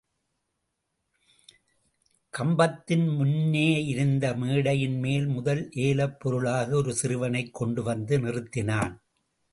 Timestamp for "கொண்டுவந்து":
7.53-8.19